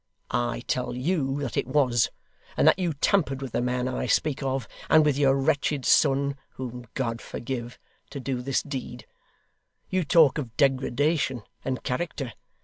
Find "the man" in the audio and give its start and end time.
3.51-3.87